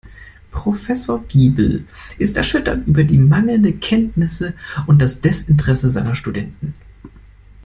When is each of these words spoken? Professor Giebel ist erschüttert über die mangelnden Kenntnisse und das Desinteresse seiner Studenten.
Professor 0.49 1.23
Giebel 1.27 1.85
ist 2.17 2.35
erschüttert 2.35 2.87
über 2.87 3.03
die 3.03 3.19
mangelnden 3.19 3.79
Kenntnisse 3.79 4.55
und 4.87 4.99
das 4.99 5.21
Desinteresse 5.21 5.89
seiner 5.91 6.15
Studenten. 6.15 6.73